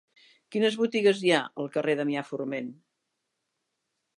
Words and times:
Quines 0.53 0.77
botigues 0.83 1.21
hi 1.27 1.33
ha 1.35 1.41
al 1.65 1.69
carrer 1.75 1.97
de 1.99 1.99
Damià 2.01 2.25
Forment? 2.31 2.73